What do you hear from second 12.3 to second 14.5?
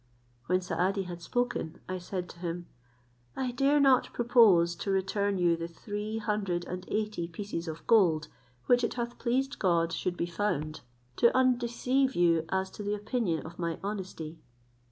as to the opinion of my honesty.